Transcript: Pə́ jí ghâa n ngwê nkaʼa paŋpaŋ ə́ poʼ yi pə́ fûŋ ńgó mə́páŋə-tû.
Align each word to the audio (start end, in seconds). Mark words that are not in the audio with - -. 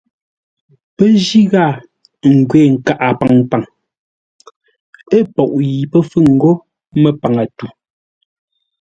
Pə́ 0.95 1.09
jí 1.25 1.39
ghâa 1.51 1.71
n 2.31 2.33
ngwê 2.39 2.61
nkaʼa 2.73 3.07
paŋpaŋ 3.19 3.63
ə́ 5.17 5.21
poʼ 5.35 5.51
yi 5.73 5.87
pə́ 5.91 6.01
fûŋ 6.09 6.25
ńgó 6.35 6.51
mə́páŋə-tû. 7.01 7.65